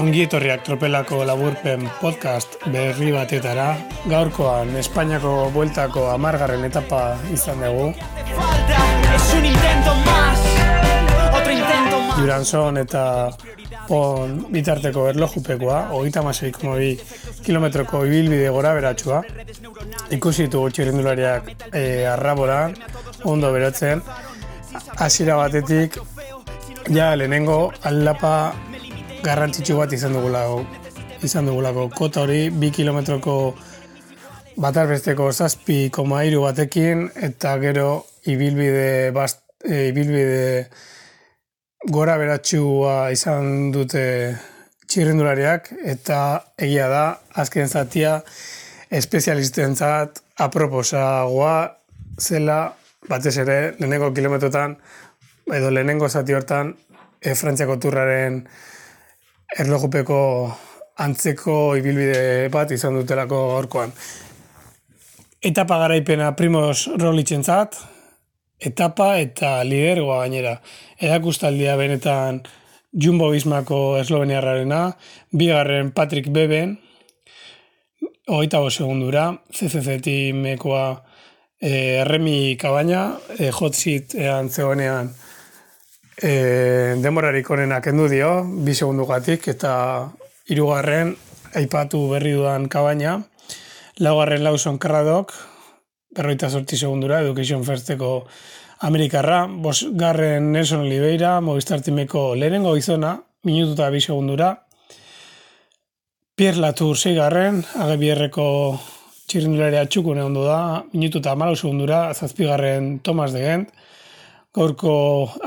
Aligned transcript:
Ongi 0.00 0.22
etorriak 0.24 0.62
tropelako 0.64 1.18
laburpen 1.28 1.82
podcast 2.00 2.54
berri 2.72 3.10
batetara. 3.12 3.66
Gaurkoan 4.08 4.72
Espainiako 4.80 5.32
bueltako 5.52 6.06
amargarren 6.14 6.64
etapa 6.64 7.02
izan 7.34 7.60
dugu. 7.60 7.90
Duranzon 12.16 12.80
eta 12.80 13.04
Pon 13.90 14.36
bitarteko 14.54 15.08
erlojupekoa, 15.10 15.78
hogeita 15.96 16.22
maseik 16.22 16.60
mobi 16.62 16.92
kilometroko 17.42 18.04
ibilbide 18.06 18.52
gora 18.54 18.70
beratxua. 18.76 19.18
Ikusitu 20.14 20.62
txirrindulariak 20.70 21.50
e, 21.74 21.82
arrabora, 22.06 22.60
ondo 23.26 23.50
beratzen. 23.50 24.04
Hasiera 25.02 25.40
batetik, 25.40 25.98
ja 26.94 27.10
lehenengo 27.18 27.58
aldapa 27.90 28.34
garrantzitsu 29.24 29.76
bat 29.76 29.92
izan 29.92 30.14
dugulako. 30.16 30.62
Izan 31.26 31.48
dugulako 31.50 31.88
kota 31.92 32.22
hori, 32.24 32.48
bi 32.50 32.70
kilometroko 32.72 33.34
batar 34.60 34.88
besteko 34.88 35.30
zazpi 35.32 35.90
koma 35.92 36.22
iru 36.24 36.44
batekin, 36.46 37.08
eta 37.28 37.56
gero 37.60 37.90
ibilbide, 38.30 39.10
bast, 39.16 39.42
e, 39.64 39.88
ibilbide 39.90 40.66
gora 41.92 42.16
beratxua 42.20 43.10
izan 43.12 43.70
dute 43.74 44.04
txirrendulariak, 44.88 45.70
eta 45.94 46.20
egia 46.58 46.88
da, 46.92 47.04
azken 47.40 47.68
zatia, 47.68 48.18
espezialistentzat 48.90 50.22
aproposagoa 50.40 51.54
zela, 52.20 52.60
batez 53.08 53.36
ere, 53.44 53.60
lehenengo 53.78 54.10
kilometrotan, 54.16 54.76
edo 55.52 55.70
lehenengo 55.70 56.08
zati 56.08 56.36
hortan, 56.36 56.74
e, 57.20 57.34
Frantziako 57.36 57.76
turraren 57.80 58.42
erlojupeko 59.58 60.18
antzeko 61.00 61.76
ibilbide 61.80 62.48
bat 62.52 62.70
izan 62.74 62.98
dutelako 62.98 63.40
gaurkoan. 63.54 63.92
Etapa 65.40 65.78
garaipena 65.80 66.34
Primoz 66.36 66.90
Rolitzen 67.00 67.42
zat, 67.44 67.78
etapa 68.60 69.14
eta 69.18 69.60
lidergoa 69.64 70.20
gainera. 70.24 70.58
Erakustaldia 71.00 71.76
benetan 71.80 72.42
Jumbo 72.92 73.30
Bismako 73.32 73.96
esloveniarrarena, 74.00 74.82
bigarren 75.32 75.92
Patrick 75.96 76.28
Beben, 76.34 76.76
hogeita 78.28 78.60
segundura, 78.70 79.30
CCC 79.54 80.00
timekoa 80.04 80.84
e, 81.60 82.04
Remi 82.04 82.56
Kabaina, 82.60 83.16
e, 83.38 83.50
hot 83.50 83.74
seat 83.74 84.14
ean 84.14 84.50
zegoenean 84.50 85.14
e, 86.22 86.96
demorarik 87.00 87.48
onenak 87.50 87.86
endu 87.90 88.08
dio, 88.08 88.30
bi 88.44 88.74
segundugatik, 88.76 89.48
eta 89.48 89.72
hirugarren 90.50 91.14
aipatu 91.56 92.06
berri 92.12 92.34
dudan 92.36 92.68
kabaina, 92.68 93.18
laugarren 93.98 94.44
Lawson 94.44 94.78
Carradok, 94.78 95.32
berroita 96.16 96.50
sorti 96.50 96.76
segundura, 96.76 97.20
Education 97.24 97.64
Firsteko 97.64 98.26
Amerikarra, 98.80 99.46
bosgarren 99.46 100.52
Nelson 100.52 100.86
Oliveira, 100.86 101.40
Movistar 101.40 101.82
Timeko 101.84 102.34
lehenengo 102.34 102.76
izona, 102.76 103.18
minututa 103.44 103.90
bi 103.90 104.00
segundura, 104.00 104.54
Pierre 106.34 106.60
Latour 106.60 106.96
zeigarren, 106.96 107.60
agebierreko 107.76 108.46
txirrindularia 109.28 109.84
txukune 109.86 110.22
ondo 110.24 110.46
da, 110.46 110.82
minututa 110.94 111.34
malau 111.36 111.56
segundura, 111.56 112.08
zazpigarren 112.14 112.98
Thomas 113.04 113.34
de 113.36 113.44
Gent, 113.44 113.68
gaurko 114.54 114.92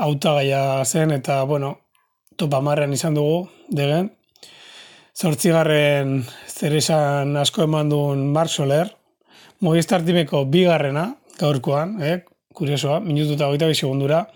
hautagaia 0.00 0.84
zen 0.84 1.12
eta 1.12 1.42
bueno, 1.44 1.78
topa 2.36 2.60
marrean 2.60 2.92
izan 2.92 3.14
dugu 3.14 3.48
degen. 3.68 4.10
Zortzigarren 5.14 6.24
zeresan 6.48 7.36
asko 7.36 7.68
eman 7.68 7.88
duen 7.88 8.26
Mark 8.32 8.50
Movistar 9.60 10.02
timeko 10.02 10.44
bigarrena 10.44 11.14
gaurkoan, 11.38 12.02
eh? 12.02 12.24
kuriosoa, 12.54 13.00
minutu 13.00 13.34
eta 13.34 13.46
goita 13.46 13.72
segundura. 13.74 14.26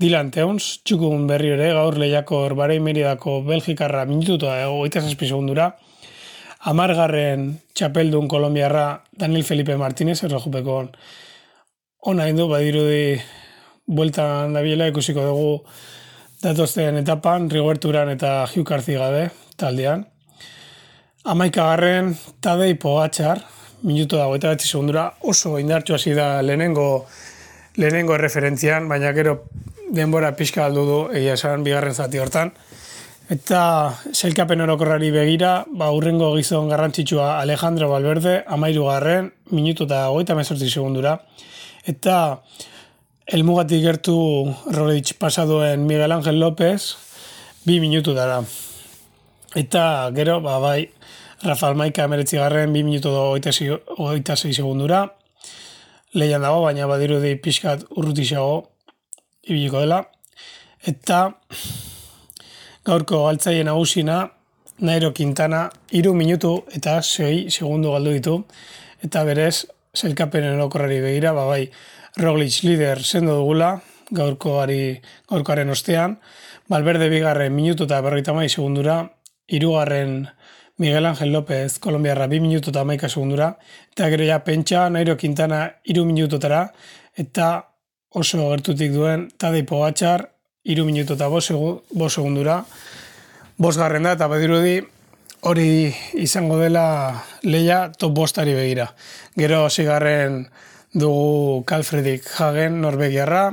Dylan 0.00 0.30
Teuns, 0.30 0.80
txukun 0.84 1.26
berri 1.26 1.52
ere, 1.54 1.72
gaur 1.72 1.96
lehiako 1.98 2.44
erbarei 2.46 2.80
meridako 2.80 3.42
Belgikarra 3.42 4.04
minutu 4.04 4.34
eta 4.34 4.66
goita 4.66 5.00
segundura. 5.00 5.76
Amargarren 6.64 7.60
txapeldun 7.74 8.26
kolombiarra 8.28 9.04
Daniel 9.12 9.44
Felipe 9.44 9.76
Martínez, 9.76 10.22
errojupeko 10.24 10.88
ona 12.10 12.28
indu, 12.28 12.48
badirudi 12.48 13.20
bueltan 13.86 14.54
dabiela 14.54 14.88
ikusiko 14.88 15.24
dugu 15.24 15.50
datozten 16.42 16.96
etapan, 17.00 17.48
Rigoberturan 17.50 18.10
eta 18.12 18.44
Hugh 18.46 18.64
gabe 18.68 19.30
taldean. 19.56 20.06
Amaika 21.24 21.64
garren, 21.70 22.16
Tadei 22.40 22.74
Pogatxar, 22.74 23.40
minuto 23.82 24.16
dago 24.16 24.36
eta 24.36 24.48
batzi 24.48 24.68
segundura, 24.68 25.14
oso 25.22 25.58
indartxu 25.58 25.94
hasi 25.94 26.12
da 26.12 26.42
lehenengo, 26.42 27.06
lehenengo 27.76 28.18
referentzian, 28.18 28.88
baina 28.88 29.12
gero 29.12 29.44
denbora 29.90 30.34
pixka 30.36 30.64
aldu 30.66 30.84
du 30.84 30.98
egia 31.16 31.34
esan 31.38 31.64
bigarren 31.64 31.94
zati 31.94 32.18
hortan. 32.18 32.52
Eta 33.32 33.94
selkapen 34.12 34.60
orokorrari 34.60 35.08
begira, 35.10 35.64
ba, 35.72 35.88
urrengo 35.96 36.34
gizon 36.36 36.68
garrantzitsua 36.68 37.38
Alejandro 37.40 37.88
Valverde, 37.88 38.42
amairu 38.44 38.84
garren, 38.90 39.32
minutu 39.50 39.88
eta 39.88 40.08
goita 40.12 40.36
mesortzi 40.36 40.68
segundura. 40.68 41.16
Eta 41.88 42.42
Elmugatik 43.24 43.80
gertu 43.80 44.14
Roglic 44.68 45.14
pasaduen 45.16 45.86
Miguel 45.86 46.12
Ángel 46.12 46.36
López 46.36 46.92
bi 47.64 47.78
minutu 47.80 48.12
dara. 48.12 48.42
Eta 49.56 50.10
gero, 50.12 50.42
ba, 50.44 50.58
bai, 50.60 50.90
Rafael 51.40 51.74
Maika 51.74 52.04
emeretzi 52.04 52.36
garren 52.36 52.74
bi 52.74 52.82
minutu 52.84 53.08
da 53.08 53.22
oita 53.32 54.36
zei 54.36 54.52
segundura. 54.52 55.06
Leian 56.12 56.44
dago, 56.44 56.60
baina 56.66 56.86
badiru 56.86 57.16
di 57.22 57.32
pixkat 57.40 57.86
urrutixago 57.96 58.68
ibiliko 59.48 59.80
dela. 59.80 60.02
Eta 60.84 61.30
gaurko 62.84 63.24
galtzaien 63.24 63.72
agusina, 63.72 64.28
Nairo 64.84 65.14
Quintana, 65.16 65.70
iru 65.96 66.12
minutu 66.12 66.58
eta 66.76 67.00
zei 67.00 67.48
segundu 67.48 67.96
galdu 67.96 68.12
ditu. 68.12 68.38
Eta 69.00 69.24
berez, 69.24 69.64
zelkapenen 69.96 70.60
okorrari 70.60 71.00
begira, 71.00 71.32
ba, 71.32 71.48
bai, 71.48 71.70
Roglic 72.16 72.62
lider 72.62 73.02
sendo 73.02 73.40
dugula, 73.40 73.80
gaurkoari, 74.14 75.00
gaurkoaren 75.30 75.70
ostean, 75.70 76.20
Valverde 76.70 77.10
bigarren 77.10 77.52
minutu 77.52 77.84
eta 77.84 77.98
berroita 78.00 78.32
mai 78.32 78.48
segundura, 78.48 79.02
irugarren 79.50 80.28
Miguel 80.78 81.06
Ángel 81.06 81.32
López 81.32 81.78
Kolombiarra 81.78 82.26
bi 82.26 82.38
minutu 82.40 82.70
eta 82.70 82.84
maika 82.84 83.08
segundura, 83.08 83.50
eta 83.92 84.08
gero 84.10 84.24
ja 84.24 84.38
pentsa, 84.46 84.88
Nairo 84.90 85.16
Quintana 85.18 85.66
iru 85.84 86.04
minututara, 86.06 86.68
eta 87.16 87.48
oso 88.10 88.48
gertutik 88.50 88.94
duen 88.94 89.28
Tadei 89.36 89.64
Pogatxar, 89.66 90.28
iru 90.64 90.86
minutu 90.86 91.18
eta 91.18 91.28
bo 91.28 91.40
segundura, 91.42 92.60
bosgarren 93.58 94.06
da, 94.06 94.14
eta 94.14 94.28
badirudi, 94.30 94.80
hori 95.44 95.92
izango 96.14 96.56
dela 96.62 97.24
leia 97.42 97.90
top 97.92 98.14
bostari 98.16 98.54
begira. 98.54 98.88
Gero, 99.36 99.68
zigarren, 99.68 100.46
dugu 100.94 101.64
Kalfredik 101.66 102.24
Hagen 102.38 102.80
Norvegiarra, 102.80 103.48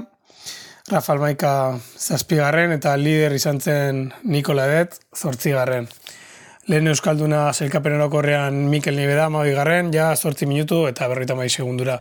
Rafael 0.92 1.20
Maika 1.22 1.54
zazpigarren 1.98 2.74
eta 2.76 2.94
lider 2.98 3.34
izan 3.34 3.60
zen 3.62 4.12
Nikola 4.24 4.68
Edet 4.70 5.00
zortzigarren. 5.18 5.88
Lehen 6.70 6.88
Euskalduna 6.88 7.48
zelkapen 7.54 7.98
erokorrean 7.98 8.54
Mikel 8.70 8.96
Nibeda 8.96 9.28
garren, 9.30 9.92
ja 9.94 10.16
zortzi 10.16 10.46
minutu 10.46 10.86
eta 10.88 11.08
berroita 11.08 11.36
mai 11.36 11.50
segundura. 11.50 12.00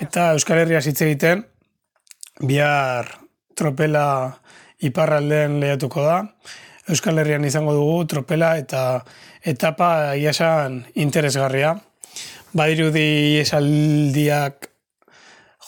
Eta 0.00 0.32
Euskal 0.32 0.58
Herria 0.58 0.78
hitz 0.78 1.00
egiten, 1.02 1.44
bihar 2.40 3.10
tropela 3.56 4.38
iparralden 4.78 5.58
lehiatuko 5.60 6.02
da. 6.02 6.22
Euskal 6.88 7.18
Herrian 7.18 7.44
izango 7.44 7.72
dugu 7.74 8.04
tropela 8.06 8.56
eta 8.56 9.02
etapa 9.42 10.14
iasan 10.14 10.84
interesgarria 10.94 11.74
badirudi 12.56 13.38
esaldiak 13.42 14.70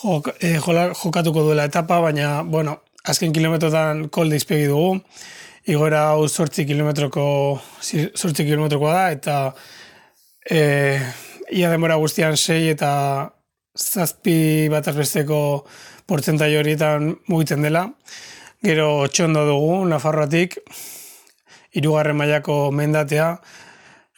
jok, 0.03 0.33
e, 0.41 0.57
jokatuko 0.59 1.43
duela 1.43 1.67
etapa, 1.69 2.01
baina, 2.01 2.43
bueno, 2.43 2.79
azken 3.09 3.33
kilometrotan 3.35 4.07
kolde 4.15 4.39
izpegi 4.39 4.69
dugu, 4.71 4.99
igora 5.69 6.09
hau 6.13 6.29
sortzi 6.29 6.65
kilometroko, 6.69 7.25
sortzi 7.83 8.47
kilometrokoa 8.47 8.95
da, 8.95 9.05
eta 9.17 9.37
e, 10.49 10.61
ia 11.53 11.71
demora 11.73 11.99
guztian 12.01 12.37
sei 12.37 12.71
eta 12.73 12.91
zazpi 13.79 14.69
bat 14.73 14.89
azbesteko 14.91 15.41
portzentai 16.09 16.55
horietan 16.57 17.13
mugitzen 17.29 17.63
dela. 17.63 17.85
Gero 18.65 19.07
txondo 19.07 19.45
dugu, 19.47 19.75
Nafarroatik, 19.87 20.57
irugarren 21.79 22.17
mailako 22.19 22.73
mendatea, 22.75 23.29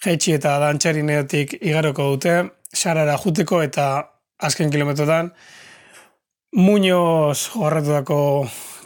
jetxi 0.01 0.39
eta 0.39 0.55
dantxarinetik 0.63 1.59
igaroko 1.61 2.15
dute, 2.15 2.37
sarara 2.75 3.19
juteko 3.19 3.63
eta 3.63 3.87
azken 4.39 4.71
kilometrotan 4.71 5.33
Muñoz 6.51 7.51
horretu 7.55 7.93
dako 7.95 8.21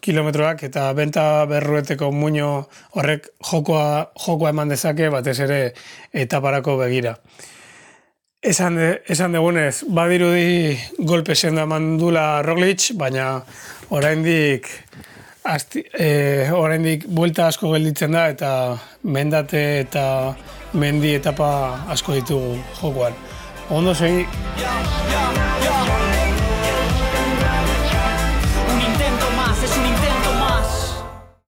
kilometroak 0.05 0.67
eta 0.69 0.91
benta 0.93 1.47
berrueteko 1.49 2.11
muño 2.13 2.67
horrek 2.93 3.31
jokoa, 3.41 4.13
jokoa 4.27 4.53
eman 4.53 4.69
dezake 4.69 5.09
batez 5.09 5.39
ere 5.47 5.61
etaparako 6.13 6.77
begira. 6.83 7.17
Esan, 8.45 8.77
de, 8.77 8.89
esan 9.09 9.33
degunez, 9.33 9.87
badirudi 9.89 10.77
golpe 11.09 11.35
senda 11.35 11.65
mandula 11.65 12.43
Roglic, 12.45 12.91
baina 13.01 13.39
oraindik 13.89 14.69
asti, 15.49 15.81
e, 15.97 16.51
oraindik 16.53 17.07
buelta 17.09 17.49
asko 17.49 17.73
gelditzen 17.73 18.13
da 18.13 18.27
eta 18.29 18.51
mendate 19.09 19.65
eta 19.87 20.05
mendi 20.77 21.15
etapa 21.17 21.49
asko 21.97 22.19
ditugu 22.21 22.59
jokoan. 22.83 23.17
Ondan 23.71 23.93
sonra 23.93 24.11